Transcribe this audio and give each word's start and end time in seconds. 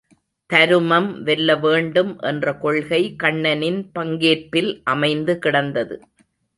தருமம் 0.49 1.21
வெல்ல 1.21 1.55
வேண்டும் 1.57 2.19
என்ற 2.21 2.55
கொள்கை 2.55 3.01
கண்ணனின் 3.23 3.91
பங்கேற்பில் 3.99 4.71
அமைந்து 4.85 5.35
கிடந்தது. 5.39 5.97